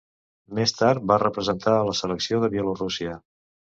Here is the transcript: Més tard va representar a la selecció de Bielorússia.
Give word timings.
Més 0.59 0.73
tard 0.77 1.05
va 1.13 1.19
representar 1.25 1.77
a 1.83 1.87
la 1.91 1.97
selecció 2.03 2.43
de 2.47 2.55
Bielorússia. 2.59 3.19